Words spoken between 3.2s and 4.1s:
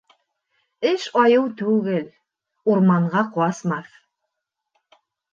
ҡасмаҫ.